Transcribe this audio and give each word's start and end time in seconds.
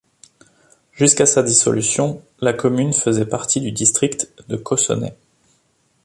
Jusqu'à 0.93 1.27
sa 1.27 1.43
dissolution, 1.43 2.23
la 2.39 2.53
commune 2.53 2.91
faisait 2.91 3.27
partie 3.27 3.61
du 3.61 3.71
district 3.71 4.31
de 4.47 4.55
Cossonay. 4.57 5.15